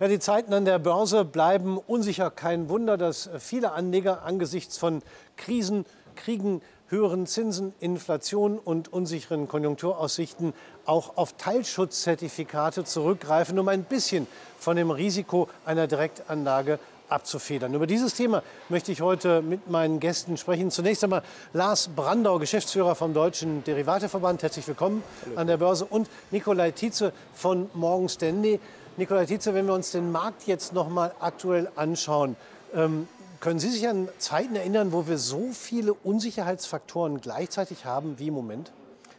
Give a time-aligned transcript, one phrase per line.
[0.00, 2.28] Ja, die Zeiten an der Börse bleiben unsicher.
[2.28, 5.02] Kein Wunder, dass viele Anleger angesichts von
[5.36, 5.86] Krisen,
[6.16, 10.52] Kriegen, höheren Zinsen, Inflation und unsicheren Konjunkturaussichten
[10.84, 14.26] auch auf Teilschutzzertifikate zurückgreifen, um ein bisschen
[14.58, 17.72] von dem Risiko einer Direktanlage abzufedern.
[17.72, 20.72] Über dieses Thema möchte ich heute mit meinen Gästen sprechen.
[20.72, 21.22] Zunächst einmal
[21.52, 24.42] Lars Brandau, Geschäftsführer vom Deutschen Derivateverband.
[24.42, 25.36] Herzlich willkommen Hallo.
[25.38, 25.84] an der Börse.
[25.84, 28.58] Und Nikolai Tietze von Morgan Stanley.
[28.96, 32.36] Nikolai Tietze, wenn wir uns den Markt jetzt noch mal aktuell anschauen,
[32.72, 33.08] ähm,
[33.40, 38.34] können Sie sich an Zeiten erinnern, wo wir so viele Unsicherheitsfaktoren gleichzeitig haben wie im
[38.34, 38.70] Moment?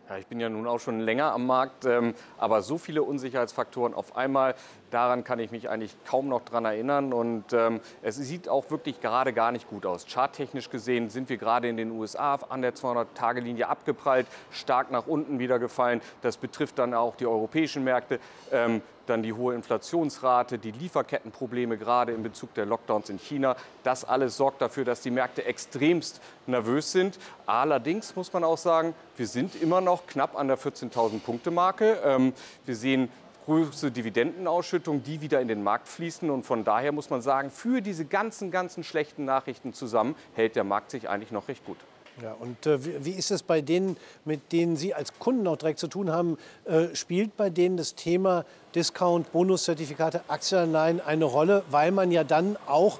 [0.07, 3.93] Ja, ich bin ja nun auch schon länger am Markt, ähm, aber so viele Unsicherheitsfaktoren
[3.93, 4.55] auf einmal,
[4.95, 7.11] daran kann ich mich eigentlich kaum noch dran erinnern.
[7.11, 10.05] Und ähm, es sieht auch wirklich gerade gar nicht gut aus.
[10.07, 15.37] Charttechnisch gesehen sind wir gerade in den USA an der 200-Tage-Linie abgeprallt, stark nach unten
[15.37, 15.99] wieder gefallen.
[16.21, 18.19] Das betrifft dann auch die europäischen Märkte.
[18.53, 23.55] Ähm, dann die hohe Inflationsrate, die Lieferkettenprobleme gerade in Bezug der Lockdowns in China.
[23.83, 27.19] Das alles sorgt dafür, dass die Märkte extremst nervös sind.
[27.45, 32.33] Allerdings muss man auch sagen, wir sind immer noch knapp an der 14.000 Punkte Marke.
[32.65, 33.09] Wir sehen
[33.45, 36.29] große Dividendenausschüttungen, die wieder in den Markt fließen.
[36.29, 40.63] Und von daher muss man sagen, für diese ganzen, ganzen schlechten Nachrichten zusammen hält der
[40.63, 41.77] Markt sich eigentlich noch recht gut.
[42.21, 45.57] Ja, und äh, wie, wie, ist es bei denen, mit denen Sie als Kunden auch
[45.57, 46.37] direkt zu tun haben?
[46.63, 52.57] Äh, spielt bei denen das Thema Discount, Bonuszertifikate, Aktienanleihen eine Rolle, weil man ja dann
[52.67, 52.99] auch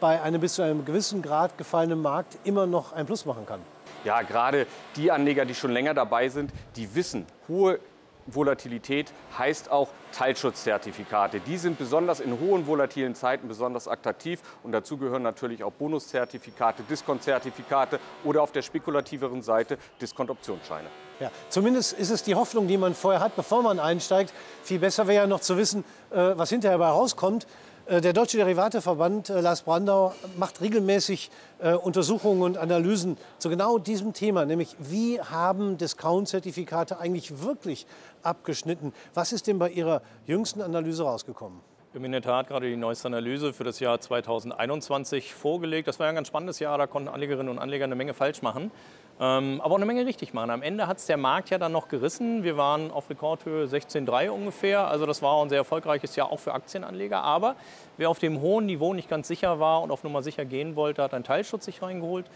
[0.00, 3.60] bei einem bis zu einem gewissen Grad gefallenen Markt immer noch ein Plus machen kann?
[4.04, 4.66] Ja, gerade
[4.96, 7.78] die Anleger, die schon länger dabei sind, die wissen, hohe
[8.26, 11.40] Volatilität heißt auch Teilschutzzertifikate.
[11.40, 16.82] Die sind besonders in hohen volatilen Zeiten besonders attraktiv und dazu gehören natürlich auch Bonuszertifikate,
[16.84, 20.88] Diskontzertifikate oder auf der spekulativeren Seite Diskontoptionsscheine.
[21.18, 24.34] Ja, zumindest ist es die Hoffnung, die man vorher hat, bevor man einsteigt.
[24.62, 27.46] Viel besser wäre ja noch zu wissen, äh, was hinterher dabei rauskommt.
[27.86, 33.78] Äh, der Deutsche Derivateverband äh, Lars Brandau macht regelmäßig äh, Untersuchungen und Analysen zu genau
[33.78, 37.86] diesem Thema, nämlich wie haben Discount-Zertifikate eigentlich wirklich
[38.22, 38.92] abgeschnitten?
[39.14, 41.60] Was ist denn bei Ihrer jüngsten Analyse rausgekommen?
[41.92, 45.86] Wir haben in der Tat gerade die neueste Analyse für das Jahr 2021 vorgelegt.
[45.86, 48.72] Das war ein ganz spannendes Jahr, da konnten Anlegerinnen und Anleger eine Menge falsch machen.
[49.18, 50.50] Ähm, aber auch eine Menge richtig machen.
[50.50, 52.42] Am Ende hat es der Markt ja dann noch gerissen.
[52.42, 54.86] Wir waren auf Rekordhöhe 16,3 ungefähr.
[54.88, 57.22] Also das war ein sehr erfolgreiches Jahr auch für Aktienanleger.
[57.22, 57.56] Aber
[57.96, 61.02] wer auf dem hohen Niveau nicht ganz sicher war und auf Nummer sicher gehen wollte,
[61.02, 62.26] hat einen Teilschutz sich reingeholt.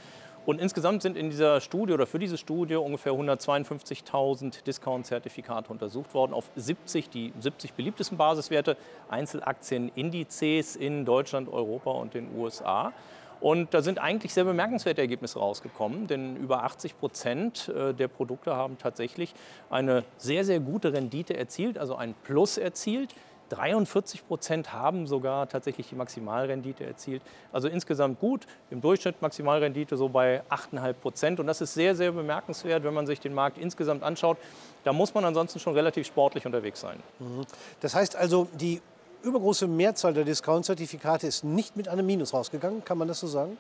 [0.47, 6.33] Und insgesamt sind in dieser Studie oder für diese Studie ungefähr 152.000 Discount-Zertifikate untersucht worden
[6.33, 8.79] auf 70, die 70 beliebtesten Basiswerte,
[9.11, 12.95] Einzelaktien-Indizes in Deutschland, Europa und den USA.
[13.41, 18.55] Und da sind eigentlich sehr bemerkenswerte Ergebnisse rausgekommen, denn über 80 Prozent äh, der Produkte
[18.55, 19.35] haben tatsächlich
[19.71, 23.15] eine sehr, sehr gute Rendite erzielt, also ein Plus erzielt.
[23.51, 27.21] 43 Prozent haben sogar tatsächlich die Maximalrendite erzielt.
[27.53, 28.47] Also insgesamt gut.
[28.71, 31.41] Im Durchschnitt Maximalrendite so bei 8,5 Prozent.
[31.41, 34.39] Und das ist sehr, sehr bemerkenswert, wenn man sich den Markt insgesamt anschaut.
[34.85, 37.03] Da muss man ansonsten schon relativ sportlich unterwegs sein.
[37.19, 37.45] Mhm.
[37.81, 38.81] Das heißt also, die
[39.23, 42.85] übergroße Mehrzahl der Discount-Zertifikate ist nicht mit einem Minus rausgegangen.
[42.85, 43.57] Kann man das so sagen?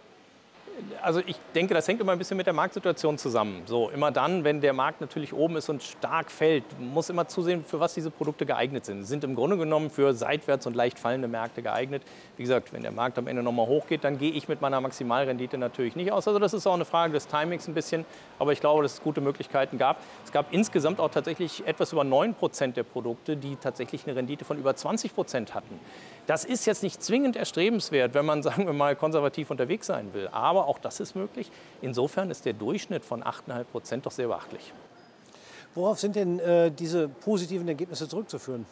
[1.02, 3.62] Also ich denke, das hängt immer ein bisschen mit der Marktsituation zusammen.
[3.66, 7.64] So, immer dann, wenn der Markt natürlich oben ist und stark fällt, muss immer zusehen,
[7.64, 9.02] für was diese Produkte geeignet sind.
[9.02, 12.02] Sie sind im Grunde genommen für seitwärts und leicht fallende Märkte geeignet.
[12.36, 15.58] Wie gesagt, wenn der Markt am Ende nochmal hochgeht, dann gehe ich mit meiner Maximalrendite
[15.58, 16.26] natürlich nicht aus.
[16.26, 18.04] Also das ist auch eine Frage des Timings ein bisschen.
[18.38, 19.98] Aber ich glaube, dass es gute Möglichkeiten gab.
[20.24, 24.44] Es gab insgesamt auch tatsächlich etwas über 9 Prozent der Produkte, die tatsächlich eine Rendite
[24.44, 25.78] von über 20 Prozent hatten.
[26.30, 30.28] Das ist jetzt nicht zwingend erstrebenswert, wenn man, sagen wir mal, konservativ unterwegs sein will.
[30.28, 31.50] Aber auch das ist möglich.
[31.82, 34.72] Insofern ist der Durchschnitt von 8,5 Prozent doch sehr beachtlich.
[35.74, 38.64] Worauf sind denn äh, diese positiven Ergebnisse zurückzuführen?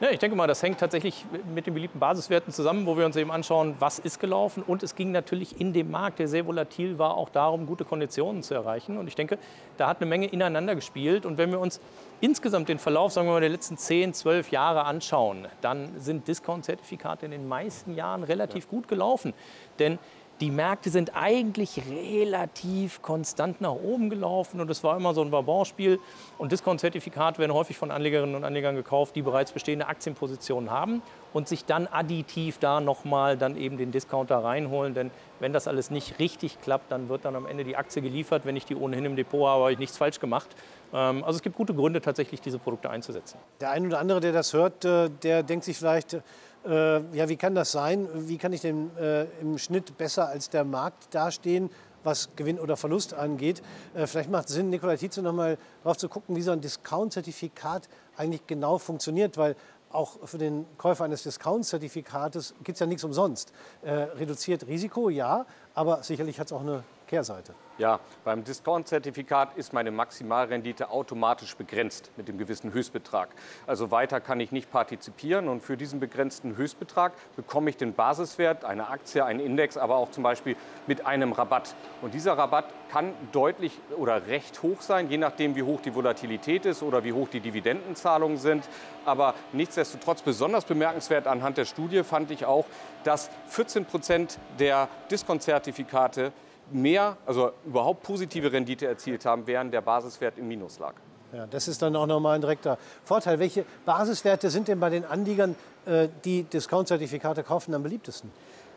[0.00, 1.24] Ja, ich denke mal, das hängt tatsächlich
[1.54, 4.64] mit den beliebten Basiswerten zusammen, wo wir uns eben anschauen, was ist gelaufen.
[4.66, 8.42] Und es ging natürlich in dem Markt, der sehr volatil war, auch darum, gute Konditionen
[8.42, 8.98] zu erreichen.
[8.98, 9.38] Und ich denke,
[9.76, 11.24] da hat eine Menge ineinander gespielt.
[11.24, 11.80] Und wenn wir uns
[12.20, 17.26] insgesamt den Verlauf, sagen wir mal, der letzten 10, 12 Jahre anschauen, dann sind Discount-Zertifikate
[17.26, 19.32] in den meisten Jahren relativ gut gelaufen.
[19.78, 20.00] Denn
[20.40, 25.30] die Märkte sind eigentlich relativ konstant nach oben gelaufen und es war immer so ein
[25.30, 26.00] Vabonspiel.
[26.38, 31.02] Und Discount-Zertifikate werden häufig von Anlegerinnen und Anlegern gekauft, die bereits bestehende Aktienpositionen haben
[31.32, 34.94] und sich dann additiv da nochmal dann eben den Discounter reinholen.
[34.94, 38.44] Denn wenn das alles nicht richtig klappt, dann wird dann am Ende die Aktie geliefert.
[38.44, 40.48] Wenn ich die ohnehin im Depot habe, habe ich nichts falsch gemacht.
[40.92, 43.38] Ähm, also es gibt gute Gründe, tatsächlich diese Produkte einzusetzen.
[43.60, 46.18] Der eine oder andere, der das hört, äh, der denkt sich vielleicht,
[46.66, 48.08] äh, ja, wie kann das sein?
[48.14, 51.70] Wie kann ich denn äh, im Schnitt besser als der Markt dastehen,
[52.02, 53.62] was Gewinn oder Verlust angeht?
[53.94, 56.60] Äh, vielleicht macht es Sinn, Nikola Tietze noch mal darauf zu gucken, wie so ein
[56.60, 59.56] Discount-Zertifikat eigentlich genau funktioniert, weil
[59.90, 63.52] auch für den Käufer eines Discount-Zertifikates gibt es ja nichts umsonst.
[63.82, 67.54] Äh, reduziert Risiko, ja, aber sicherlich hat es auch eine Kehrseite.
[67.76, 73.30] Ja, beim Discount-Zertifikat ist meine Maximalrendite automatisch begrenzt mit dem gewissen Höchstbetrag.
[73.66, 78.64] Also weiter kann ich nicht partizipieren und für diesen begrenzten Höchstbetrag bekomme ich den Basiswert,
[78.64, 80.54] eine Aktie, einen Index, aber auch zum Beispiel
[80.86, 81.74] mit einem Rabatt.
[82.00, 86.66] Und dieser Rabatt kann deutlich oder recht hoch sein, je nachdem, wie hoch die Volatilität
[86.66, 88.68] ist oder wie hoch die Dividendenzahlungen sind.
[89.04, 92.66] Aber nichtsdestotrotz besonders bemerkenswert anhand der Studie fand ich auch,
[93.02, 96.32] dass 14 Prozent der Discount-Zertifikate
[96.70, 100.94] mehr, also überhaupt positive Rendite erzielt haben, während der Basiswert im Minus lag.
[101.32, 103.40] Ja, das ist dann auch nochmal ein direkter Vorteil.
[103.40, 108.30] Welche Basiswerte sind denn bei den Anliegern, äh, die Discount-Zertifikate kaufen, am beliebtesten?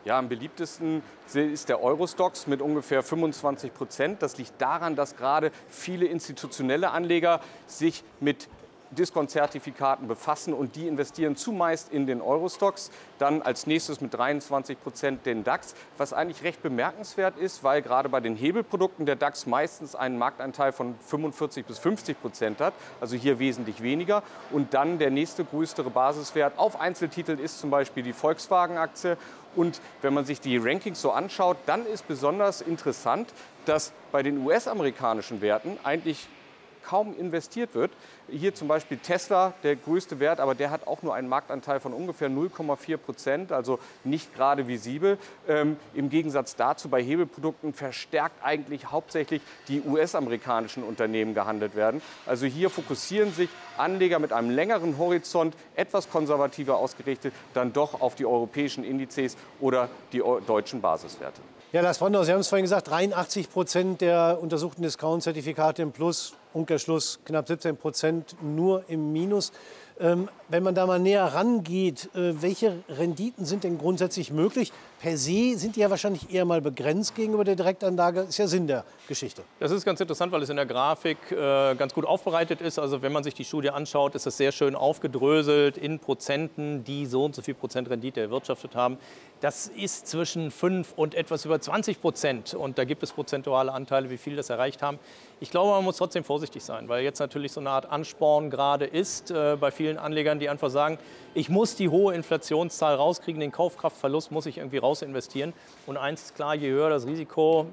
[0.04, 1.02] Ja, am beliebtesten
[1.34, 4.22] ist der Eurostox mit ungefähr 25 Prozent.
[4.22, 8.48] Das liegt daran, dass gerade viele institutionelle Anleger sich mit
[8.90, 12.90] Discount-Zertifikaten befassen und die investieren zumeist in den Eurostocks.
[13.18, 18.08] Dann als nächstes mit 23 Prozent den DAX, was eigentlich recht bemerkenswert ist, weil gerade
[18.08, 23.16] bei den Hebelprodukten der DAX meistens einen Marktanteil von 45 bis 50 Prozent hat, also
[23.16, 24.22] hier wesentlich weniger.
[24.50, 29.16] Und dann der nächste größere Basiswert auf Einzeltitel ist zum Beispiel die Volkswagen-Aktie.
[29.56, 33.32] Und wenn man sich die Rankings so anschaut, dann ist besonders interessant,
[33.64, 36.28] dass bei den US-amerikanischen Werten eigentlich
[36.88, 37.90] kaum investiert wird.
[38.30, 41.92] Hier zum Beispiel Tesla, der größte Wert, aber der hat auch nur einen Marktanteil von
[41.92, 45.18] ungefähr 0,4 Prozent, also nicht gerade visibel.
[45.46, 52.00] Ähm, Im Gegensatz dazu bei Hebelprodukten verstärkt eigentlich hauptsächlich die US-amerikanischen Unternehmen gehandelt werden.
[52.24, 58.14] Also hier fokussieren sich Anleger mit einem längeren Horizont, etwas konservativer ausgerichtet, dann doch auf
[58.14, 61.40] die europäischen Indizes oder die deutschen Basiswerte.
[61.70, 66.32] Ja, Lars Brandau, Sie haben es vorhin gesagt, 83 Prozent der untersuchten Discount-Zertifikate im Plus,
[66.52, 69.52] Umkehrschluss knapp 17 Prozent nur im Minus.
[70.00, 74.72] Ähm, wenn man da mal näher rangeht, äh, welche Renditen sind denn grundsätzlich möglich?
[75.00, 78.20] Per se sind die ja wahrscheinlich eher mal begrenzt gegenüber der Direktanlage.
[78.20, 79.44] Das ist ja Sinn der Geschichte.
[79.60, 82.80] Das ist ganz interessant, weil es in der Grafik äh, ganz gut aufbereitet ist.
[82.80, 87.06] Also wenn man sich die Studie anschaut, ist es sehr schön aufgedröselt in Prozenten, die
[87.06, 88.98] so und so viel Prozent Rendite erwirtschaftet haben.
[89.40, 92.54] Das ist zwischen 5 und etwas über 20 Prozent.
[92.54, 94.98] Und da gibt es prozentuale Anteile, wie viel das erreicht haben.
[95.38, 98.84] Ich glaube, man muss trotzdem vorsichtig sein, weil jetzt natürlich so eine Art Ansporn gerade
[98.84, 100.98] ist äh, bei vielen Anlegern, die einfach sagen,
[101.34, 105.52] ich muss die hohe Inflationszahl rauskriegen, den Kaufkraftverlust muss ich irgendwie raus investieren.
[105.86, 107.66] Und eins ist klar, je höher das Risiko,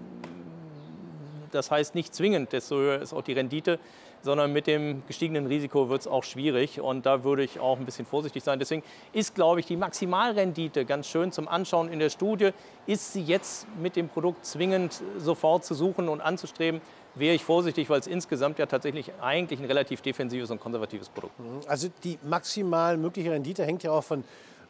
[1.52, 3.80] das heißt nicht zwingend, desto höher ist auch die Rendite,
[4.22, 6.82] sondern mit dem gestiegenen Risiko wird es auch schwierig.
[6.82, 8.60] Und da würde ich auch ein bisschen vorsichtig sein.
[8.60, 8.84] Deswegen
[9.14, 12.50] ist, glaube ich, die Maximalrendite ganz schön zum Anschauen in der Studie.
[12.88, 16.82] Ist sie jetzt mit dem Produkt zwingend sofort zu suchen und anzustreben?
[17.16, 21.36] wäre ich vorsichtig, weil es insgesamt ja tatsächlich eigentlich ein relativ defensives und konservatives Produkt
[21.60, 21.70] ist.
[21.70, 24.24] Also die maximal mögliche Rendite hängt ja auch von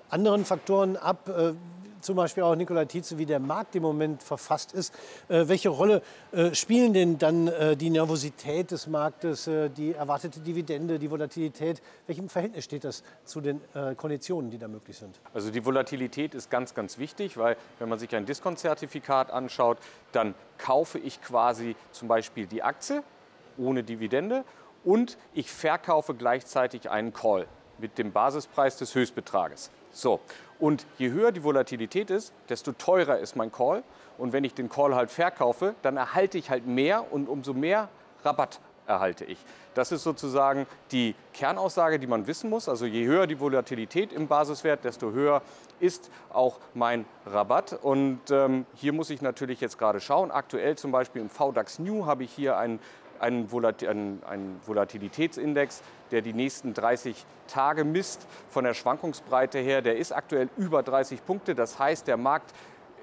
[0.09, 1.27] anderen Faktoren ab.
[2.05, 4.93] Zum Beispiel auch Nikola Tietze, wie der Markt im Moment verfasst ist.
[5.27, 6.03] Äh, welche Rolle
[6.33, 11.81] äh, spielen denn dann äh, die Nervosität des Marktes, äh, die erwartete Dividende, die Volatilität?
[12.05, 15.19] Welchem Verhältnis steht das zu den äh, Konditionen, die da möglich sind?
[15.33, 19.79] Also die Volatilität ist ganz, ganz wichtig, weil wenn man sich ein Diskontzertifikat anschaut,
[20.11, 23.01] dann kaufe ich quasi zum Beispiel die Aktie
[23.57, 24.43] ohne Dividende
[24.83, 27.47] und ich verkaufe gleichzeitig einen Call
[27.79, 29.71] mit dem Basispreis des Höchstbetrages.
[29.91, 30.19] So,
[30.59, 33.83] und je höher die Volatilität ist, desto teurer ist mein Call.
[34.17, 37.89] Und wenn ich den Call halt verkaufe, dann erhalte ich halt mehr und umso mehr
[38.23, 39.37] Rabatt erhalte ich.
[39.73, 42.69] Das ist sozusagen die Kernaussage, die man wissen muss.
[42.69, 45.41] Also je höher die Volatilität im Basiswert, desto höher
[45.79, 47.77] ist auch mein Rabatt.
[47.81, 50.31] Und ähm, hier muss ich natürlich jetzt gerade schauen.
[50.31, 52.79] Aktuell zum Beispiel im VDAX New habe ich hier einen
[53.19, 55.81] einen, Volat einen, einen Volatilitätsindex,
[56.11, 58.27] der die nächsten 30 Tage misst.
[58.49, 61.55] Von der Schwankungsbreite her, der ist aktuell über 30 Punkte.
[61.55, 62.53] Das heißt, der Markt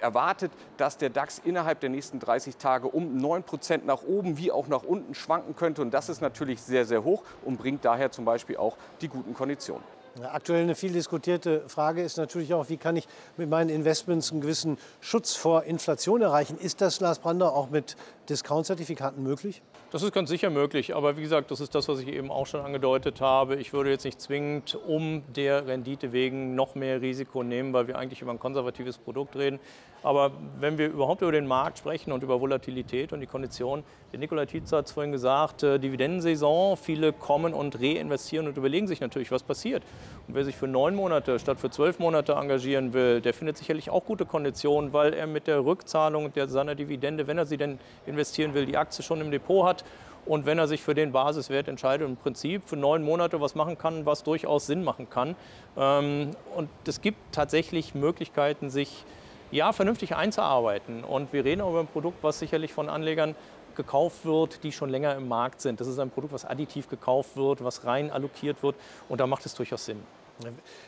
[0.01, 4.51] erwartet, dass der DAX innerhalb der nächsten 30 Tage um 9 Prozent nach oben wie
[4.53, 5.81] auch nach unten schwanken könnte.
[5.81, 9.35] Und das ist natürlich sehr, sehr hoch und bringt daher zum Beispiel auch die guten
[9.35, 9.85] Konditionen.
[10.21, 14.43] Aktuell eine viel diskutierte Frage ist natürlich auch, wie kann ich mit meinen Investments einen
[14.43, 16.59] gewissen Schutz vor Inflation erreichen?
[16.59, 17.97] Ist das, Lars Brander, auch mit
[18.29, 19.63] Discount-Zertifikaten möglich?
[19.93, 22.47] Das ist ganz sicher möglich, aber wie gesagt, das ist das, was ich eben auch
[22.47, 23.57] schon angedeutet habe.
[23.57, 27.99] Ich würde jetzt nicht zwingend um der Rendite wegen noch mehr Risiko nehmen, weil wir
[27.99, 29.61] eigentlich über ein konservatives Produkt reden.
[30.03, 34.19] Aber wenn wir überhaupt über den Markt sprechen und über Volatilität und die Konditionen, der
[34.19, 39.01] Nikola Tietze hat es vorhin gesagt, äh, Dividendensaison, viele kommen und reinvestieren und überlegen sich
[39.01, 39.85] natürlich, was passiert.
[40.27, 43.91] Und wer sich für neun Monate statt für zwölf Monate engagieren will, der findet sicherlich
[43.91, 48.55] auch gute Konditionen, weil er mit der Rückzahlung seiner Dividende, wenn er sie denn investieren
[48.55, 49.82] will, die Aktie schon im Depot hat
[50.25, 53.77] Und wenn er sich für den Basiswert entscheidet, im Prinzip für neun Monate was machen
[53.77, 55.35] kann, was durchaus Sinn machen kann.
[55.77, 59.05] Ähm, und es gibt tatsächlich Möglichkeiten, sich
[59.51, 61.05] ja, vernünftig einzuarbeiten.
[61.05, 63.35] Und wir reden auch über ein Produkt, was sicherlich von Anlegern
[63.75, 65.81] gekauft wird, die schon länger im Markt sind.
[65.81, 68.77] Das ist ein Produkt, was additiv gekauft wird, was rein allokiert wird.
[69.09, 70.03] Und da macht es durchaus Sinn.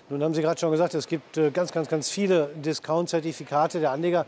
[0.09, 3.81] Nun haben Sie gerade schon gesagt, es gibt äh, ganz, ganz, ganz viele Discount-Zertifikate.
[3.81, 4.27] Der Anleger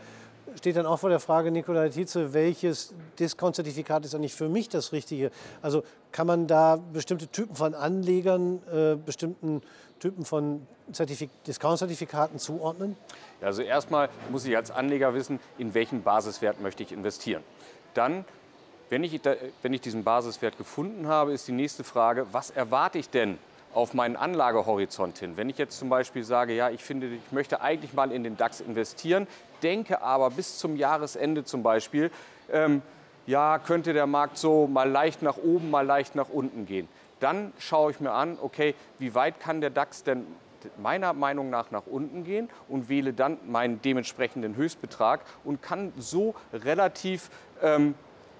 [0.55, 4.91] steht dann auch vor der Frage, Nikolai Tietze, welches Discount-Zertifikat ist eigentlich für mich das
[4.91, 5.31] Richtige?
[5.61, 9.61] Also kann man da bestimmte Typen von Anlegern, äh, bestimmten
[9.99, 12.95] Typen von Discount-Zertifikaten zuordnen?
[13.41, 17.43] Also erstmal muss ich als Anleger wissen, in welchen Basiswert möchte ich investieren.
[17.93, 18.25] Dann
[18.89, 19.19] wenn ich,
[19.61, 23.37] wenn ich diesen Basiswert gefunden habe, ist die nächste Frage, was erwarte ich denn
[23.77, 25.37] auf meinen Anlagehorizont hin?
[25.37, 28.35] Wenn ich jetzt zum Beispiel sage, ja, ich finde, ich möchte eigentlich mal in den
[28.35, 29.27] DAX investieren,
[29.61, 32.09] denke aber bis zum Jahresende zum Beispiel,
[32.51, 32.81] ähm,
[33.27, 36.87] ja, könnte der Markt so mal leicht nach oben, mal leicht nach unten gehen.
[37.19, 40.25] Dann schaue ich mir an, okay, wie weit kann der DAX denn
[40.77, 46.33] meiner Meinung nach nach unten gehen und wähle dann meinen dementsprechenden Höchstbetrag und kann so
[46.51, 47.29] relativ
[47.61, 47.93] ähm,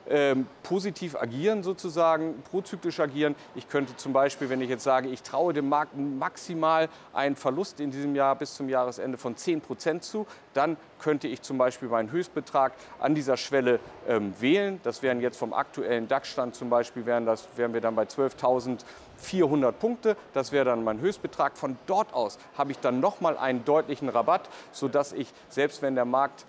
[0.09, 3.35] ähm, positiv agieren sozusagen, prozyklisch agieren.
[3.55, 7.79] Ich könnte zum Beispiel, wenn ich jetzt sage, ich traue dem Markt maximal einen Verlust
[7.79, 11.89] in diesem Jahr bis zum Jahresende von 10 Prozent zu, dann könnte ich zum Beispiel
[11.89, 14.79] meinen Höchstbetrag an dieser Schwelle ähm, wählen.
[14.83, 19.71] Das wären jetzt vom aktuellen DAX-Stand zum Beispiel, wären, das, wären wir dann bei 12.400
[19.73, 20.17] Punkte.
[20.33, 21.57] Das wäre dann mein Höchstbetrag.
[21.57, 26.05] Von dort aus habe ich dann nochmal einen deutlichen Rabatt, sodass ich, selbst wenn der
[26.05, 26.45] Markt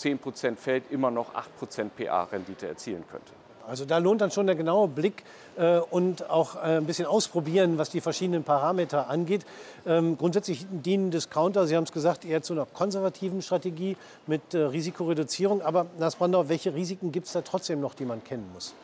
[0.00, 3.32] 10% fällt, immer noch 8% PA-Rendite erzielen könnte.
[3.70, 5.22] Also da lohnt dann schon der genaue Blick
[5.56, 9.46] äh, und auch äh, ein bisschen ausprobieren, was die verschiedenen Parameter angeht.
[9.86, 14.58] Ähm, grundsätzlich dienen Discounter, Sie haben es gesagt, eher zu einer konservativen Strategie mit äh,
[14.58, 15.62] Risikoreduzierung.
[15.62, 18.74] Aber Lars Brandau, welche Risiken gibt es da trotzdem noch, die man kennen muss?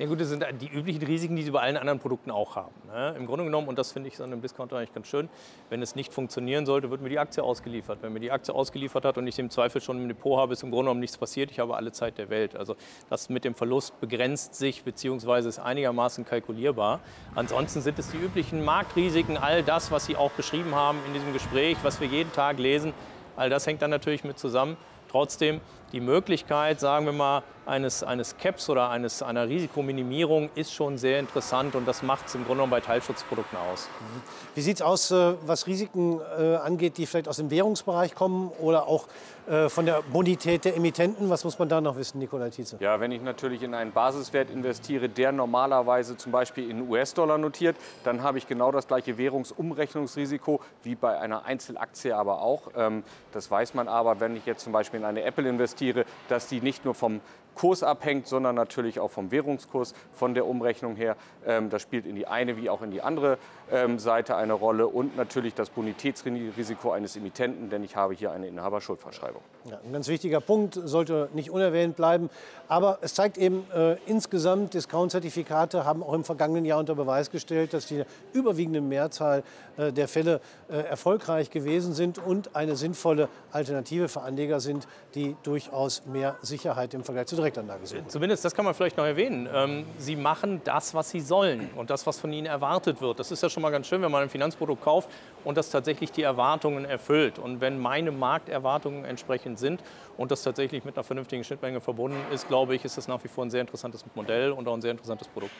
[0.00, 2.72] Ja gut, das sind die üblichen Risiken, die Sie bei allen anderen Produkten auch haben.
[2.86, 3.14] Ne?
[3.18, 5.28] Im Grunde genommen, und das finde ich an einem Discounter eigentlich ganz schön,
[5.68, 7.98] wenn es nicht funktionieren sollte, wird mir die Aktie ausgeliefert.
[8.00, 10.62] Wenn mir die Aktie ausgeliefert hat und ich im Zweifel schon im Depot habe, ist
[10.62, 11.50] im Grunde genommen nichts passiert.
[11.50, 12.56] Ich habe alle Zeit der Welt.
[12.56, 12.76] Also
[13.10, 15.46] das mit dem Verlust begrenzt sich bzw.
[15.46, 17.00] ist einigermaßen kalkulierbar.
[17.34, 21.34] Ansonsten sind es die üblichen Marktrisiken, all das, was Sie auch beschrieben haben in diesem
[21.34, 22.94] Gespräch, was wir jeden Tag lesen.
[23.36, 24.78] All das hängt dann natürlich mit zusammen.
[25.10, 25.60] Trotzdem
[25.92, 31.20] die Möglichkeit, sagen wir mal, eines, eines Caps oder eines, einer Risikominimierung ist schon sehr
[31.20, 33.88] interessant und das macht es im Grunde genommen bei Teilschutzprodukten aus.
[34.00, 34.22] Mhm.
[34.54, 38.50] Wie sieht es aus, äh, was Risiken äh, angeht, die vielleicht aus dem Währungsbereich kommen
[38.60, 39.06] oder auch
[39.48, 41.30] äh, von der Bonität der Emittenten?
[41.30, 42.76] Was muss man da noch wissen, Nikolai Tietze?
[42.80, 47.76] Ja, wenn ich natürlich in einen Basiswert investiere, der normalerweise zum Beispiel in US-Dollar notiert,
[48.04, 52.62] dann habe ich genau das gleiche Währungsumrechnungsrisiko wie bei einer Einzelaktie aber auch.
[52.76, 55.79] Ähm, das weiß man aber, wenn ich jetzt zum Beispiel in eine Apple investiere,
[56.28, 57.20] dass die nicht nur vom
[57.54, 61.16] Kurs abhängt, sondern natürlich auch vom Währungskurs, von der Umrechnung her.
[61.46, 63.38] Ähm, das spielt in die eine wie auch in die andere
[63.70, 68.46] ähm, Seite eine Rolle und natürlich das Bonitätsrisiko eines Emittenten, denn ich habe hier eine
[68.48, 69.42] Inhaberschuldverschreibung.
[69.64, 72.30] Ja, ein ganz wichtiger Punkt, sollte nicht unerwähnt bleiben.
[72.68, 77.74] Aber es zeigt eben äh, insgesamt, Discount-Zertifikate haben auch im vergangenen Jahr unter Beweis gestellt,
[77.74, 79.42] dass die überwiegende Mehrzahl
[79.76, 85.36] äh, der Fälle äh, erfolgreich gewesen sind und eine sinnvolle Alternative für Anleger sind, die
[85.42, 88.08] durchaus mehr Sicherheit im Vergleich zu Direktanlage suchen.
[88.08, 89.48] Zumindest, das kann man vielleicht noch erwähnen.
[89.52, 93.18] Ähm, sie machen das, was sie sollen und das, was von ihnen erwartet wird.
[93.18, 95.08] Das ist ja schon mal ganz schön, wenn man ein Finanzprodukt kauft
[95.44, 97.38] und das tatsächlich die Erwartungen erfüllt.
[97.38, 99.82] Und wenn meine Markterwartungen entsprechend sind
[100.16, 103.28] und das tatsächlich mit einer vernünftigen Schnittmenge verbunden ist, glaube ich, ist das nach wie
[103.28, 105.52] vor ein sehr interessantes Modell und auch ein sehr interessantes Produkt.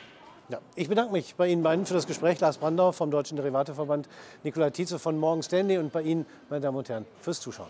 [0.49, 2.39] Ja, ich bedanke mich bei Ihnen beiden für das Gespräch.
[2.41, 4.09] Lars Brandau vom Deutschen Derivateverband,
[4.43, 7.69] Nikolai Tietze von Morgan Stanley und bei Ihnen, meine Damen und Herren, fürs Zuschauen.